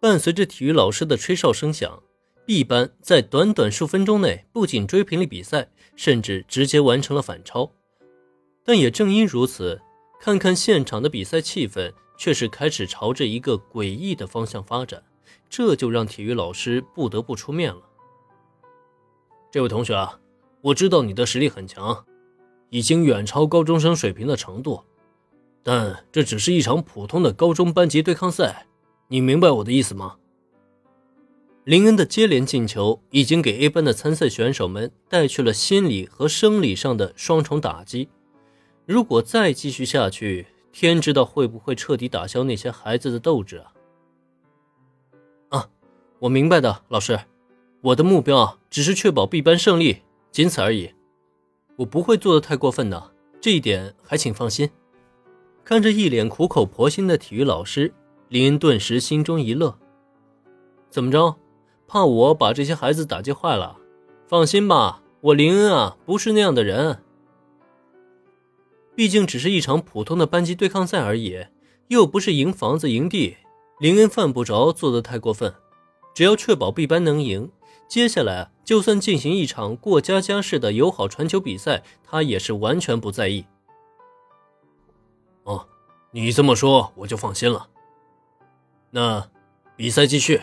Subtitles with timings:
[0.00, 2.02] 伴随着体育老师的吹哨声响
[2.46, 7.72] ，B 班在短短数分钟内不仅追平了比赛，甚至直接完成了反超。
[8.64, 9.80] 但也正因如此，
[10.20, 15.02] 看看现场的比赛气氛，却是开始朝着一个诡异的方向发展，
[15.50, 17.82] 这就让体育老师不得不出面了。
[19.50, 20.20] 这位同学啊，
[20.60, 22.04] 我知道你的实力很强，
[22.70, 24.84] 已经远超高中生水平的程度，
[25.64, 28.66] 但这只是一场普通的高中班级对抗赛，
[29.10, 30.16] 你明白我的意思吗？
[31.64, 38.10] 林恩的接连进球已经给 A 班的参赛选手们带去了心理和生理上的双重打击，
[38.84, 43.72] 如果再继续下去，天知道会不会彻底打消那些孩子的斗志啊！
[45.48, 45.70] 啊，
[46.18, 47.18] 我明白的，老师。
[47.80, 50.90] 我的目标，只是确保 B 班胜利，仅此而已。
[51.76, 54.68] 我不会做的太过分的，这一点还请放心。
[55.64, 57.94] 看着一脸苦口婆心的体育老师，
[58.28, 59.78] 林恩顿时心中一乐。
[60.90, 61.36] 怎么着？
[61.86, 63.78] 怕我把这些孩子打击坏了？
[64.26, 67.02] 放心吧，我林恩啊，不是那样的人。
[68.94, 71.46] 毕竟只是一场普通的班级对抗赛而已，
[71.86, 73.36] 又不是赢房子赢地。
[73.78, 75.54] 林恩犯不着做的太过分，
[76.14, 77.50] 只要确保 B 班能赢。
[77.86, 83.46] 接下来，就算进行一场过家家式的友好传球比赛，他也是完全不在意。
[85.44, 85.66] 哦，
[86.10, 87.68] 你这么说我就放心了。
[88.98, 89.30] 那
[89.76, 90.40] 比赛继续。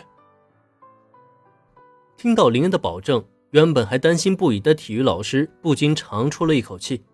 [2.16, 7.04] 听到林恩的保证，原本还担心不已的体育老师不禁长出了一口气。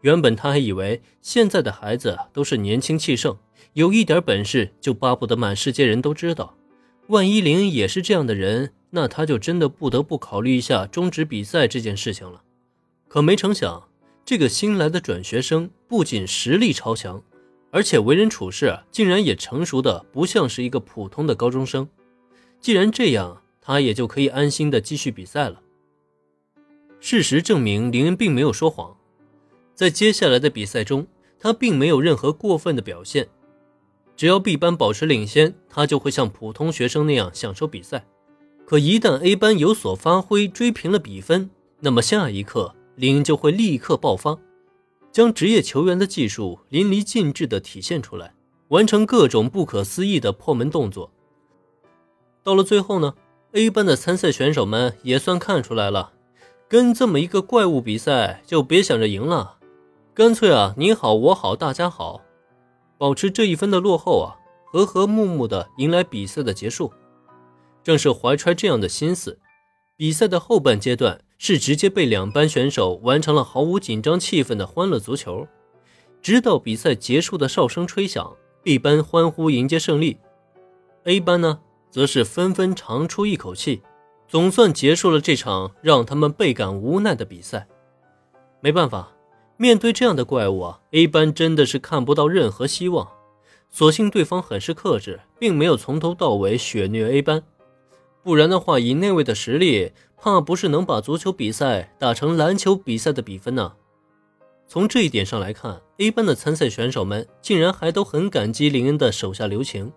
[0.00, 3.38] 原本他还以为现在的孩子都是年轻气盛，
[3.74, 6.56] 有一点本事就巴不得满世界人都知道。
[7.06, 8.72] 万一林恩也是这样的人。
[8.90, 12.42] 那他就真的不得不考虑一下终止比赛这件事情了。
[13.06, 13.88] 可没成想，
[14.24, 17.22] 这个新来的转学生不仅实力超强，
[17.72, 21.88] 而且为人处事竟然也成熟的不像是一个普通的高中生。
[22.60, 25.60] 既然这样，他也就可以安心的继续比赛了。
[27.00, 28.96] 事实证明，林恩并没有说谎，
[29.74, 31.06] 在接下来的比赛中，
[31.40, 33.26] 他并没有任何过分的表现。
[34.14, 38.04] 只要 B 班保持领先，他就会像普通学生那样享受比赛。
[38.66, 41.50] 可一旦 A 班有所发挥，追平了比分，
[41.80, 44.38] 那么下一刻林恩就会立刻爆发，
[45.12, 48.34] 将职业球员的技术淋漓尽致地体现出来，
[48.68, 51.12] 完成各种不可思议的破门动作。
[52.42, 53.14] 到了最后呢
[53.52, 56.12] ，A 班的参赛选手们也算看出来了，
[56.66, 59.58] 跟这么一个怪物比赛就别想着赢了，
[60.14, 62.22] 干脆啊你好我好大家好，
[62.96, 66.90] 保持这一分的落后啊，和和睦睦地迎来比赛的结束。
[67.84, 69.38] 正是怀揣这样的心思，
[69.96, 75.44] 比赛的后半阶段是直接被两班选手完成了毫无紧张气氛的欢乐足球。
[76.20, 80.18] 直到比赛结束的哨声吹响，B 班欢呼迎接胜利
[81.02, 81.58] ，A 班呢
[81.90, 83.82] 则是纷纷长出一口气，
[84.28, 87.66] 总算结束了这场让他们倍感无奈的比赛。
[88.60, 89.12] 没办法，
[89.56, 93.08] 面对这样的怪物啊，A 班真的是看不到任何希望。
[93.68, 97.42] 所幸对方很是克制，并没有从头到尾血虐 A 班。
[98.22, 103.74] 不然的话，以那位的实力，怕不是能把足球比赛打成篮球比赛的比分呢。
[104.68, 109.92] 从这一点上来看，A 班的参赛选手们竟然还都很感激林恩的手下留情，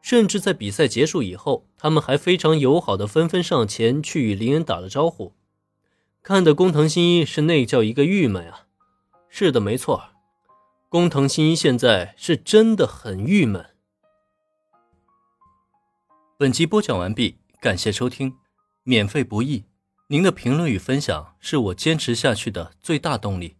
[0.00, 5.34] 甚至在比赛结束以后，他们还非常友好的纷纷上前去与林恩打了招呼。
[6.22, 8.66] 看得工藤新一是那叫一个郁闷啊！
[9.28, 10.04] 是的，没错，
[10.88, 13.66] 工藤新一现在是真的很郁闷。
[16.38, 17.41] 本集播讲完毕。
[17.62, 18.34] 感谢收听，
[18.82, 19.66] 免费不易，
[20.08, 23.54] 您的评论与分享是我坚持下去的最大动力。